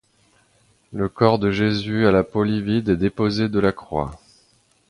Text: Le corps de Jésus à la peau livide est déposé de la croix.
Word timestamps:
Le 0.93 1.09
corps 1.09 1.37
de 1.37 1.51
Jésus 1.51 2.07
à 2.07 2.11
la 2.11 2.23
peau 2.23 2.43
livide 2.43 2.89
est 2.89 2.95
déposé 2.97 3.49
de 3.49 3.59
la 3.59 3.71
croix. 3.71 4.19